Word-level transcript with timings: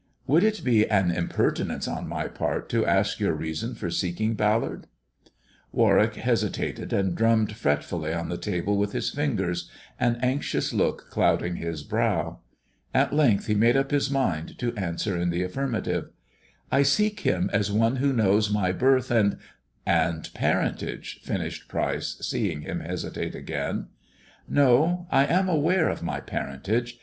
Would 0.25 0.43
it 0.43 0.63
be 0.63 0.89
an 0.89 1.11
impertinence 1.11 1.87
on 1.87 2.07
my 2.07 2.27
part 2.27 2.69
to 2.69 2.83
ask 2.87 3.19
your 3.19 3.33
reason 3.35 3.75
for 3.75 3.91
seeking 3.91 4.33
Ballard 4.33 4.87
1" 5.69 5.69
Warwick 5.73 6.15
hesitated, 6.15 6.91
and 6.91 7.13
drummed 7.13 7.55
fretfully 7.55 8.11
on 8.11 8.27
the 8.27 8.37
table 8.39 8.77
with 8.79 8.93
his 8.93 9.11
fingers, 9.11 9.69
an 9.99 10.15
anxious 10.23 10.73
look 10.73 11.11
clouding 11.11 11.57
his 11.57 11.83
brow. 11.83 12.39
At 12.95 13.13
length 13.13 13.45
he 13.45 13.53
made 13.53 13.77
up 13.77 13.91
his 13.91 14.09
mind 14.09 14.57
to 14.57 14.75
answer 14.75 15.15
in 15.19 15.29
the 15.29 15.43
afBrmative." 15.47 16.07
I 16.71 16.81
seek 16.81 17.19
him 17.19 17.51
as 17.53 17.71
one 17.71 17.97
who 17.97 18.11
knows 18.11 18.49
my 18.49 18.71
birth 18.71 19.11
and" 19.11 19.37
"And 19.85 20.27
parentage," 20.33 21.19
finished 21.21 21.67
Pryce, 21.67 22.17
seeing 22.21 22.61
him 22.61 22.79
hesitate 22.79 23.35
again." 23.35 23.85
No. 24.49 25.05
I 25.11 25.27
am 25.27 25.47
aware 25.47 25.89
of 25.89 26.01
my 26.01 26.19
parentage. 26.19 26.99